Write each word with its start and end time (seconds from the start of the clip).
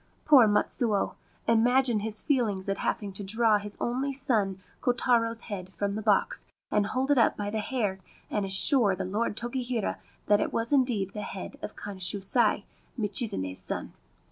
Poor 0.25 0.47
Matsuo! 0.47 1.13
Imagine 1.47 1.99
his 1.99 2.23
feelings 2.23 2.67
at 2.67 2.79
having 2.79 3.13
to 3.13 3.23
draw 3.23 3.59
his 3.59 3.77
only 3.79 4.11
son 4.11 4.59
Kotaro's 4.81 5.41
head 5.41 5.71
from 5.75 5.91
the 5.91 6.01
box, 6.01 6.47
and 6.71 6.87
hold 6.87 7.11
it 7.11 7.19
up 7.19 7.37
by 7.37 7.51
the 7.51 7.59
hair, 7.59 7.99
and 8.27 8.43
assure 8.43 8.95
the 8.95 9.05
Lord 9.05 9.37
Tokihira 9.37 9.97
that 10.25 10.41
it 10.41 10.51
was 10.51 10.73
indeed 10.73 11.11
the 11.13 11.21
head 11.21 11.59
of 11.61 11.75
Kanshusai, 11.75 12.63
Michizane's 12.97 13.59
son 13.59 13.93